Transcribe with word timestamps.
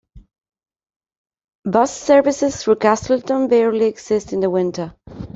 Bus 1.63 1.95
services 1.95 2.63
through 2.63 2.77
Castleton 2.77 3.47
barely 3.49 3.85
exist 3.85 4.33
in 4.33 4.39
the 4.39 4.49
winter. 4.49 4.95